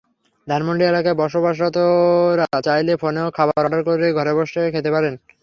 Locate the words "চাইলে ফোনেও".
2.67-3.27